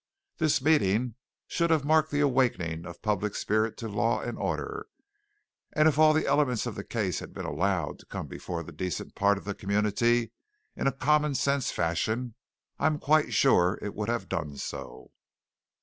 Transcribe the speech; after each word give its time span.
This 0.37 0.63
meeting 0.63 1.13
should 1.45 1.69
have 1.69 1.85
marked 1.85 2.09
the 2.09 2.21
awakening 2.21 2.87
of 2.87 3.03
public 3.03 3.35
spirit 3.35 3.77
to 3.77 3.87
law 3.87 4.19
and 4.19 4.35
order; 4.35 4.87
and 5.73 5.87
if 5.87 5.99
all 5.99 6.11
the 6.11 6.25
elements 6.25 6.65
of 6.65 6.73
the 6.73 6.83
case 6.83 7.19
had 7.19 7.35
been 7.35 7.45
allowed 7.45 7.99
to 7.99 8.07
come 8.07 8.25
before 8.25 8.63
the 8.63 8.71
decent 8.71 9.13
part 9.13 9.37
of 9.37 9.43
the 9.45 9.53
community 9.53 10.31
in 10.75 10.87
a 10.87 10.91
common 10.91 11.35
sense 11.35 11.69
fashion, 11.69 12.33
I 12.79 12.87
am 12.87 12.97
quite 12.97 13.31
sure 13.31 13.77
it 13.79 13.93
would 13.93 14.09
have 14.09 14.27
done 14.27 14.57
so. 14.57 15.11